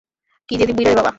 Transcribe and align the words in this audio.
কী 0.49 0.53
জেঁদী 0.59 0.73
বুইড়া 0.73 0.91
রে 0.91 0.97
বাবা। 0.97 1.09